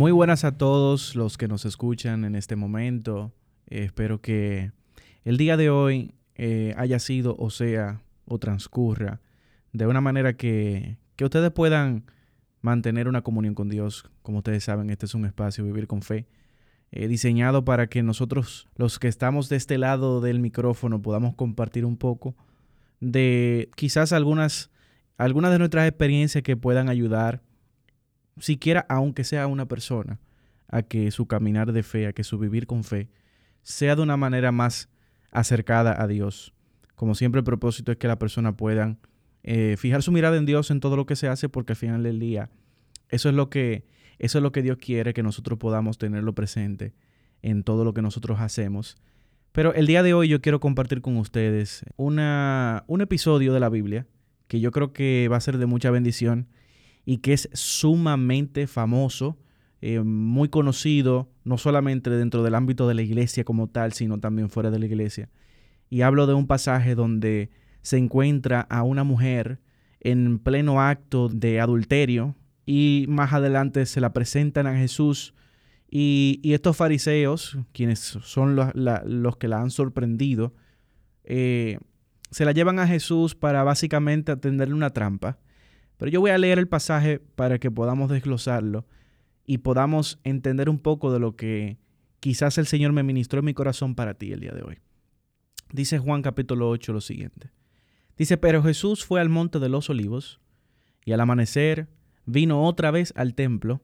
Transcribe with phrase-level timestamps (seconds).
[0.00, 3.34] Muy buenas a todos los que nos escuchan en este momento.
[3.66, 4.72] Eh, espero que
[5.24, 9.20] el día de hoy eh, haya sido o sea o transcurra
[9.74, 12.06] de una manera que, que ustedes puedan
[12.62, 14.10] mantener una comunión con Dios.
[14.22, 16.26] Como ustedes saben, este es un espacio Vivir con Fe,
[16.92, 21.84] eh, diseñado para que nosotros, los que estamos de este lado del micrófono, podamos compartir
[21.84, 22.34] un poco
[23.00, 24.70] de quizás algunas,
[25.18, 27.42] algunas de nuestras experiencias que puedan ayudar
[28.38, 30.18] siquiera aunque sea una persona,
[30.68, 33.08] a que su caminar de fe, a que su vivir con fe,
[33.62, 34.88] sea de una manera más
[35.30, 36.54] acercada a Dios.
[36.94, 38.96] Como siempre, el propósito es que la persona pueda
[39.42, 42.02] eh, fijar su mirada en Dios en todo lo que se hace, porque al final
[42.02, 42.50] del día,
[43.08, 43.84] eso es lo que,
[44.18, 46.92] eso es lo que Dios quiere, que nosotros podamos tenerlo presente
[47.42, 48.96] en todo lo que nosotros hacemos.
[49.52, 53.68] Pero el día de hoy yo quiero compartir con ustedes una, un episodio de la
[53.68, 54.06] Biblia
[54.46, 56.48] que yo creo que va a ser de mucha bendición
[57.10, 59.36] y que es sumamente famoso,
[59.80, 64.48] eh, muy conocido, no solamente dentro del ámbito de la iglesia como tal, sino también
[64.48, 65.28] fuera de la iglesia.
[65.88, 67.50] Y hablo de un pasaje donde
[67.82, 69.60] se encuentra a una mujer
[69.98, 75.34] en pleno acto de adulterio y más adelante se la presentan a Jesús
[75.90, 80.54] y, estos fariseos, quienes son los que la han sorprendido,
[81.24, 81.80] eh,
[82.30, 85.40] se la llevan a Jesús para básicamente atenderle una trampa
[86.00, 88.86] pero yo voy a leer el pasaje para que podamos desglosarlo
[89.44, 91.76] y podamos entender un poco de lo que
[92.20, 94.78] quizás el Señor me ministró en mi corazón para ti el día de hoy.
[95.70, 97.50] Dice Juan capítulo 8 lo siguiente.
[98.16, 100.40] Dice, pero Jesús fue al monte de los olivos
[101.04, 101.90] y al amanecer
[102.24, 103.82] vino otra vez al templo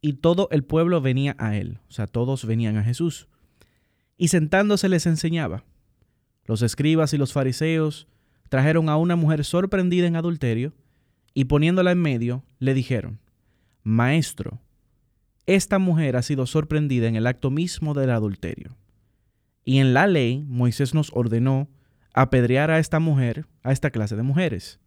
[0.00, 3.28] y todo el pueblo venía a él, o sea, todos venían a Jesús.
[4.16, 5.62] Y sentándose les enseñaba.
[6.46, 8.08] Los escribas y los fariseos
[8.48, 10.72] trajeron a una mujer sorprendida en adulterio
[11.38, 13.20] y poniéndola en medio, le dijeron,
[13.84, 14.60] Maestro,
[15.46, 18.76] esta mujer ha sido sorprendida en el acto mismo del adulterio.
[19.64, 21.68] Y en la ley Moisés nos ordenó
[22.12, 24.80] apedrear a esta mujer, a esta clase de mujeres.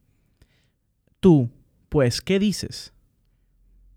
[1.21, 1.49] Tú,
[1.87, 2.93] pues, ¿qué dices?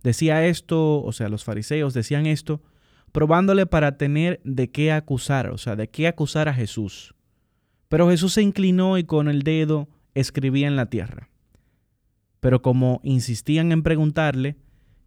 [0.05, 2.63] Decía esto, o sea, los fariseos decían esto,
[3.11, 7.17] probándole para tener de qué acusar, o sea, de qué acusar a Jesús.
[7.89, 11.31] Pero Jesús se inclinó y con el dedo escribía en la tierra.
[12.45, 14.59] Pero como insistían en preguntarle,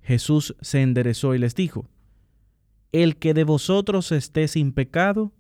[0.01, 1.87] Jesús se enderezó y les dijo,
[2.91, 5.33] El que de vosotros esté sin pecado,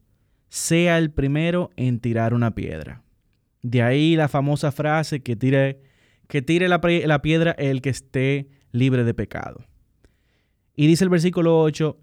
[0.47, 3.01] sea el primero en tirar una piedra.
[3.63, 5.81] De ahí la famosa frase que tire,
[6.27, 9.65] que tire la, la piedra el que esté libre de pecado.
[10.75, 11.97] Y dice el versículo 8,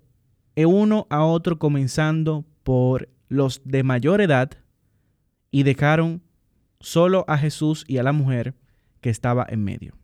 [0.56, 4.50] e uno a otro comenzando por los de mayor edad,
[5.52, 6.20] y dejaron
[6.80, 8.56] solo a Jesús y a la mujer,
[9.04, 9.98] que estaba en medio.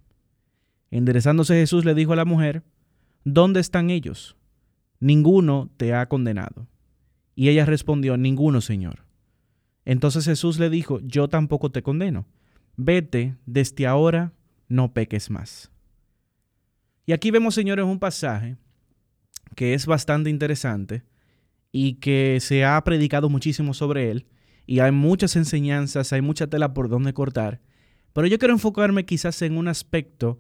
[0.90, 2.64] Enderezándose Jesús le dijo a la mujer,
[3.24, 4.36] ¿Dónde están ellos?
[4.98, 6.68] Ninguno te ha condenado.
[7.34, 9.06] Y ella respondió, Ninguno, Señor.
[9.86, 12.26] Entonces Jesús le dijo, Yo tampoco te condeno.
[12.76, 14.34] Vete, desde ahora
[14.68, 15.70] no peques más.
[17.06, 18.58] Y aquí vemos, señores, un pasaje
[19.56, 21.04] que es bastante interesante
[21.72, 24.26] y que se ha predicado muchísimo sobre él
[24.66, 27.62] y hay muchas enseñanzas, hay mucha tela por donde cortar.
[28.12, 30.38] Pero yo quiero enfocarme quizás en un aspecto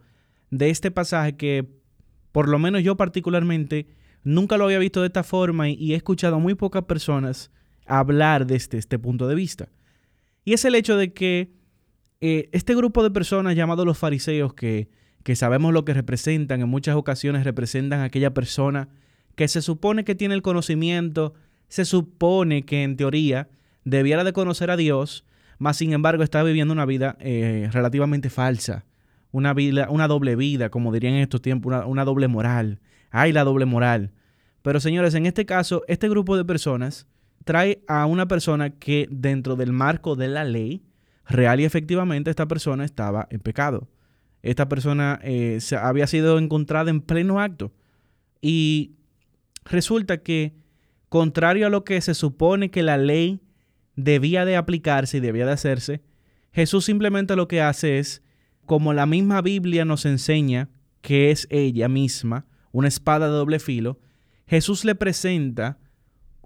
[0.50, 1.68] de este pasaje que
[2.32, 3.86] por lo menos yo particularmente
[4.22, 7.50] nunca lo había visto de esta forma y, he escuchado a muy pocas personas
[7.86, 9.68] hablar desde este punto de vista.
[10.44, 11.52] Y es el hecho de que
[12.20, 14.88] eh, este grupo de personas llamados los fariseos, que,
[15.22, 18.88] que sabemos lo que representan, en muchas ocasiones representan a aquella persona
[19.34, 21.34] que se supone que tiene el conocimiento,
[21.68, 23.48] se supone que en teoría
[23.84, 25.24] debiera de conocer a Dios,
[25.60, 28.86] más sin embargo está viviendo una vida eh, relativamente falsa,
[29.30, 32.80] una, vida, una doble vida, como dirían en estos tiempos, una, una doble moral.
[33.10, 34.10] Hay la doble moral.
[34.62, 37.06] Pero señores, en este caso, este grupo de personas
[37.44, 40.82] trae a una persona que dentro del marco de la ley,
[41.26, 43.86] real y efectivamente, esta persona estaba en pecado.
[44.42, 47.70] Esta persona eh, se había sido encontrada en pleno acto.
[48.40, 48.94] Y
[49.66, 50.54] resulta que,
[51.10, 53.42] contrario a lo que se supone que la ley
[54.04, 56.02] debía de aplicarse y debía de hacerse,
[56.52, 58.22] Jesús simplemente lo que hace es,
[58.66, 60.68] como la misma Biblia nos enseña
[61.00, 63.98] que es ella misma, una espada de doble filo,
[64.46, 65.78] Jesús le presenta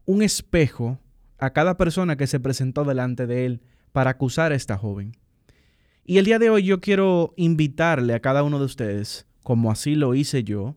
[0.04, 1.00] un espejo
[1.38, 3.62] a cada persona que se presentó delante de él
[3.92, 5.16] para acusar a esta joven.
[6.04, 9.94] Y el día de hoy yo quiero invitarle a cada uno de ustedes, como así
[9.94, 10.76] lo hice yo,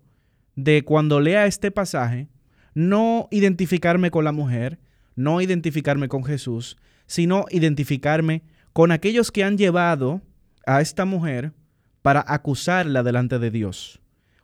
[0.55, 2.29] de cuando lea este pasaje,
[2.73, 4.79] no identificarme con la mujer,
[5.17, 6.77] no identificarme con Jesús,
[7.07, 10.21] sino identificarme con aquellos que han llevado
[10.65, 11.53] a esta mujer
[12.01, 13.99] para acusarla delante de Dios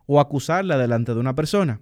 [0.07, 1.79] o acusarla delante de una persona.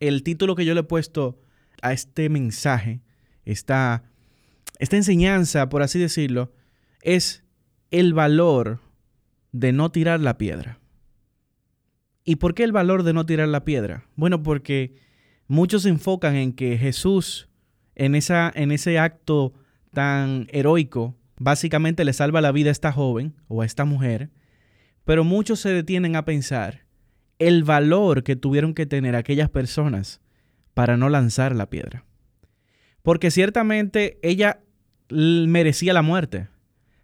[0.00, 1.40] El título que yo le he puesto
[1.80, 3.00] a este mensaje,
[3.44, 4.02] esta,
[4.78, 6.52] esta enseñanza, por así decirlo,
[7.02, 7.44] es
[7.92, 8.80] el valor
[9.52, 10.80] de no tirar la piedra.
[12.24, 14.08] ¿Y por qué el valor de no tirar la piedra?
[14.16, 14.96] Bueno, porque
[15.46, 17.48] muchos se enfocan en que Jesús,
[17.94, 19.52] en, esa, en ese acto
[19.92, 24.30] tan heroico, básicamente le salva la vida a esta joven o a esta mujer,
[25.04, 26.84] pero muchos se detienen a pensar
[27.38, 30.20] el valor que tuvieron que tener aquellas personas
[30.74, 32.04] para no lanzar la piedra.
[33.02, 34.60] Porque ciertamente ella
[35.10, 36.48] merecía la muerte.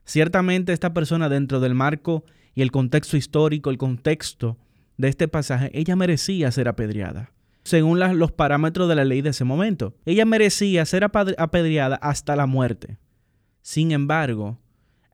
[0.04, 2.24] Ciertamente esta persona dentro del marco
[2.54, 4.56] y el contexto histórico, el contexto
[4.96, 7.32] de este pasaje, ella merecía ser apedreada,
[7.68, 9.94] según los parámetros de la ley de ese momento.
[10.04, 12.98] Ella merecía ser apedreada hasta la muerte.
[13.62, 14.58] Sin embargo,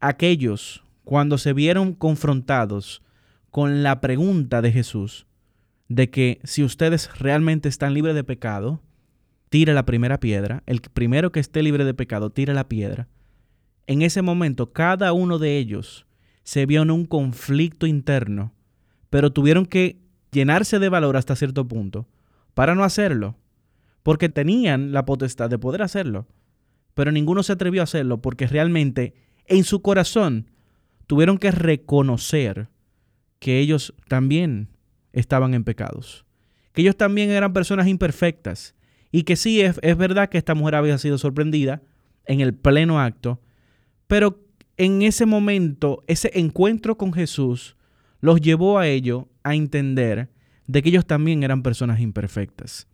[0.00, 3.02] aquellos, cuando se vieron confrontados
[3.50, 5.26] con la pregunta de Jesús,
[5.88, 8.80] de que si ustedes realmente están libres de pecado,
[9.48, 13.08] tire la primera piedra, el primero que esté libre de pecado, tire la piedra.
[13.86, 16.06] En ese momento, cada uno de ellos
[16.42, 18.54] se vio en un conflicto interno,
[19.10, 20.00] pero tuvieron que
[20.32, 22.08] llenarse de valor hasta cierto punto
[22.54, 23.36] para no hacerlo,
[24.02, 26.26] porque tenían la potestad de poder hacerlo,
[26.94, 29.14] pero ninguno se atrevió a hacerlo porque realmente
[29.46, 30.50] en su corazón
[31.06, 32.68] tuvieron que reconocer
[33.38, 34.68] que ellos también
[35.12, 36.24] estaban en pecados,
[36.72, 38.74] que ellos también eran personas imperfectas
[39.10, 41.82] y que sí es, es verdad que esta mujer había sido sorprendida
[42.26, 43.40] en el pleno acto,
[44.06, 44.44] pero
[44.76, 47.76] en ese momento, ese encuentro con Jesús
[48.20, 50.30] los llevó a ello a entender
[50.66, 52.88] de que ellos también eran personas imperfectas.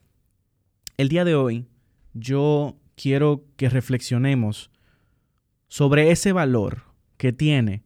[0.96, 1.66] El día de hoy
[2.14, 4.70] yo quiero que reflexionemos
[5.68, 6.82] sobre ese valor
[7.16, 7.84] que tiene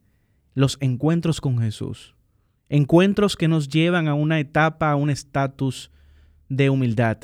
[0.55, 2.15] los encuentros con Jesús.
[2.69, 5.91] Encuentros que nos llevan a una etapa, a un estatus
[6.49, 7.19] de humildad,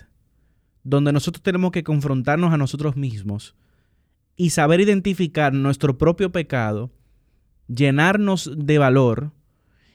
[0.83, 3.55] donde nosotros tenemos que confrontarnos a nosotros mismos
[4.37, 6.91] y saber identificar nuestro propio pecado,
[7.69, 9.33] llenarnos de valor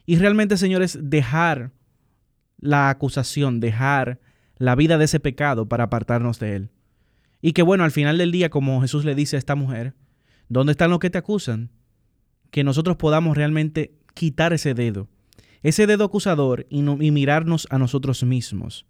[0.05, 1.71] y realmente, señores, dejar
[2.57, 4.19] la acusación, dejar
[4.57, 6.69] la vida de ese pecado para apartarnos de él.
[7.41, 9.93] Y que bueno, al final del día, como Jesús le dice a esta mujer,
[10.49, 11.71] ¿dónde están los que te acusan?
[12.51, 15.07] Que nosotros podamos realmente quitar ese dedo,
[15.61, 18.85] ese dedo acusador y, y mirarnos a nosotros mismos.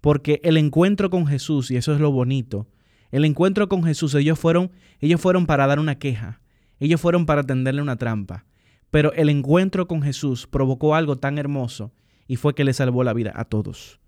[0.00, 2.68] Porque el encuentro con Jesús, y eso es lo bonito,
[3.10, 6.40] el encuentro con Jesús, ellos fueron, ellos fueron para dar una queja,
[6.80, 8.44] ellos fueron para tenderle una trampa,
[8.90, 11.92] pero el encuentro con Jesús provocó algo tan hermoso
[12.26, 14.00] y fue que le salvó la vida a todos.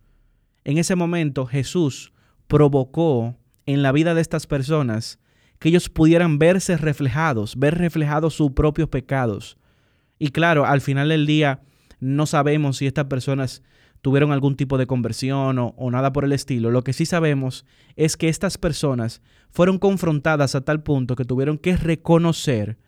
[0.65, 2.13] En ese momento Jesús
[2.47, 3.37] provocó
[3.67, 5.19] en la vida de estas personas
[5.59, 9.57] que ellos pudieran verse reflejados, ver reflejados sus propios pecados.
[10.19, 11.61] Y claro, al final del día
[12.01, 13.63] no sabemos si estas personas
[14.03, 16.71] tuvieron algún tipo de conversión o, nada por el estilo.
[16.71, 17.67] Lo que sí sabemos
[17.97, 22.79] es que estas personas fueron confrontadas a tal punto que tuvieron que reconocer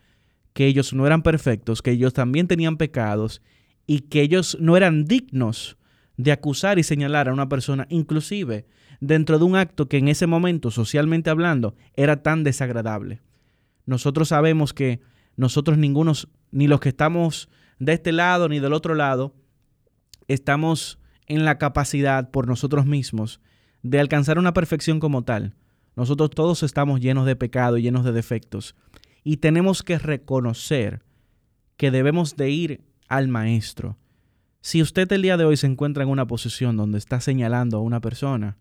[0.53, 3.41] que ellos no eran perfectos, que ellos también tenían pecados
[3.89, 5.75] y que ellos no eran dignos
[6.15, 8.67] de acusar y señalar a una persona, inclusive
[9.01, 13.19] dentro de un acto que en ese momento, socialmente hablando, era tan desagradable.
[13.87, 14.99] Nosotros sabemos que
[15.37, 19.33] nosotros ningunos, ni los que estamos de este lado ni del otro lado,
[20.27, 23.41] estamos en la capacidad por nosotros mismos
[23.81, 25.55] de alcanzar una perfección como tal.
[25.95, 28.75] Nosotros todos estamos llenos de pecado y llenos de defectos.
[29.23, 31.01] Y tenemos que reconocer
[31.75, 33.97] que debemos de ir al maestro.
[34.61, 37.81] Si usted el día de hoy se encuentra en una posición donde está señalando a
[37.81, 38.57] una persona,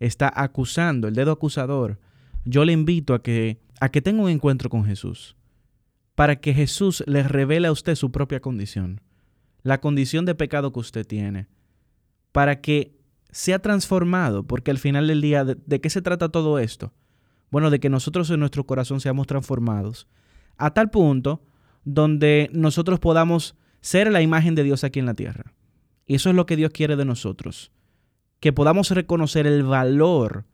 [0.00, 1.98] está acusando, el dedo acusador,
[2.44, 5.36] yo le invito a que, a que tenga un encuentro con Jesús,
[6.14, 9.00] para que Jesús le revele a usted su propia condición,
[9.62, 11.46] la condición de pecado que usted tiene,
[12.32, 12.98] para que
[13.30, 16.92] sea transformado, porque al final del día, ¿de, qué se trata todo esto?
[17.50, 20.06] Bueno, de que nosotros en nuestro corazón seamos transformados
[20.56, 21.42] a tal punto
[21.84, 25.52] donde nosotros podamos ser la imagen de Dios aquí en la tierra.
[26.06, 27.70] Y eso es lo que Dios quiere de nosotros,
[28.40, 30.46] que podamos reconocer el valor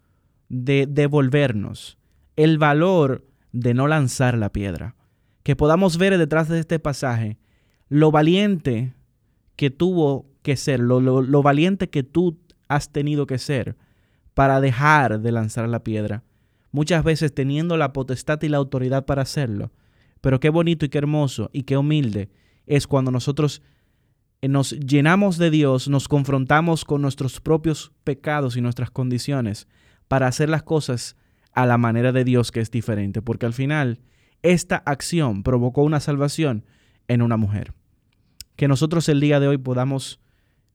[0.49, 1.97] de devolvernos,
[2.35, 4.97] el valor de no lanzar la piedra,
[5.45, 7.39] que podamos ver detrás de este pasaje
[7.89, 8.95] lo valiente
[9.55, 13.77] que tuvo que ser, lo, lo valiente que tú has tenido que ser
[14.35, 16.25] para dejar de lanzar la piedra,
[16.73, 19.71] muchas veces teniendo la potestad y la autoridad para hacerlo.
[20.21, 22.29] Pero qué bonito y qué hermoso y qué humilde
[22.67, 23.63] es cuando nosotros
[24.43, 29.69] eh, nos llenamos de Dios, nos confrontamos con nuestros propios pecados y nuestras condiciones
[30.09, 31.17] para hacer las cosas
[31.53, 34.01] a la manera de Dios que es diferente, porque al final
[34.43, 36.65] esta acción provocó una salvación
[37.09, 37.75] en una mujer.
[38.57, 40.21] Que nosotros el día de hoy podamos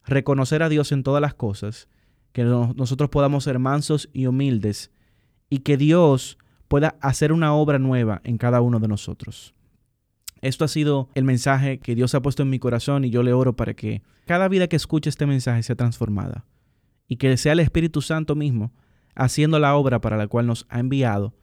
[0.05, 1.87] reconocer a Dios en todas las cosas,
[2.31, 4.91] que nosotros podamos ser mansos y humildes
[5.49, 6.37] y que Dios
[6.67, 9.53] pueda hacer una obra nueva en cada uno de nosotros.
[10.45, 13.33] Esto ha sido el mensaje que Dios ha puesto en mi corazón y yo le
[13.33, 16.45] oro para que cada vida que escuche este mensaje sea transformada
[17.07, 18.71] y que sea el Espíritu Santo mismo
[19.15, 21.33] haciendo la obra para la cual nos ha enviado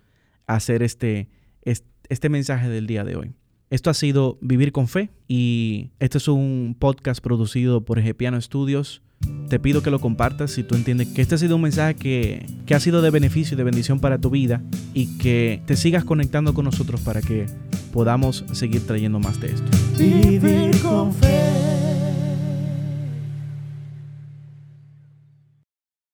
[0.47, 1.29] a hacer este,
[1.65, 3.33] este, mensaje del día de hoy.
[3.71, 9.03] Esto ha sido Vivir con Fe y este es un podcast producido por Egepiano Studios.
[9.49, 12.47] Te pido que lo compartas si tú entiendes que este ha sido un mensaje que,
[12.65, 14.63] que ha sido de beneficio y de bendición para tu vida
[14.95, 17.47] y que te sigas conectando con nosotros para que
[17.93, 19.71] podamos seguir trayendo más de esto.